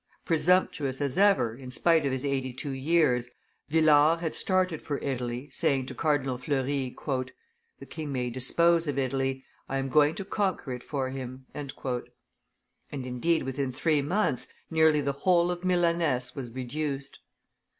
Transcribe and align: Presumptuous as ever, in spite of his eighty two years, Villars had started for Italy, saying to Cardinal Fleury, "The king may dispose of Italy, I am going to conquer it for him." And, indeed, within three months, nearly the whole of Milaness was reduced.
Presumptuous 0.25 0.99
as 0.99 1.15
ever, 1.15 1.55
in 1.55 1.69
spite 1.69 2.07
of 2.07 2.11
his 2.11 2.25
eighty 2.25 2.51
two 2.51 2.71
years, 2.71 3.29
Villars 3.69 4.19
had 4.21 4.33
started 4.33 4.81
for 4.81 4.97
Italy, 4.97 5.47
saying 5.51 5.85
to 5.85 5.93
Cardinal 5.93 6.39
Fleury, 6.39 6.95
"The 7.77 7.85
king 7.87 8.11
may 8.11 8.31
dispose 8.31 8.87
of 8.87 8.97
Italy, 8.97 9.45
I 9.69 9.77
am 9.77 9.89
going 9.89 10.15
to 10.15 10.25
conquer 10.25 10.73
it 10.73 10.81
for 10.81 11.11
him." 11.11 11.45
And, 11.53 11.69
indeed, 12.91 13.43
within 13.43 13.71
three 13.71 14.01
months, 14.01 14.47
nearly 14.71 15.01
the 15.01 15.11
whole 15.13 15.51
of 15.51 15.63
Milaness 15.63 16.33
was 16.33 16.49
reduced. 16.49 17.19